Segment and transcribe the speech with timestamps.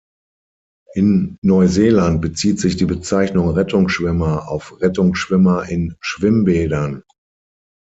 [0.95, 7.03] In Neuseeland bezieht sich die Bezeichnung Rettungsschwimmer auf Rettungsschwimmer in Schwimmbädern.